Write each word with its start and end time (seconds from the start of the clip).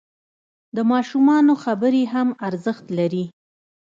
د 0.75 0.77
ماشومانو 0.91 1.53
خبرې 1.63 2.03
هم 2.13 2.27
ارزښت 2.47 2.85
لري. 2.97 3.25